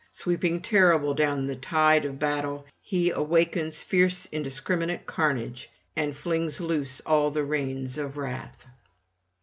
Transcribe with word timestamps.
Sweeping 0.11 0.61
terrible 0.63 1.13
down 1.13 1.45
the 1.45 1.55
tide 1.55 2.05
of 2.05 2.17
battle 2.17 2.65
he 2.81 3.13
wakens 3.13 3.83
fierce 3.83 4.27
indiscriminate 4.31 5.05
carnage, 5.05 5.69
and 5.95 6.17
flings 6.17 6.59
loose 6.59 7.01
all 7.01 7.29
the 7.29 7.43
reins 7.45 7.99
of 7.99 8.17
wrath. 8.17 8.65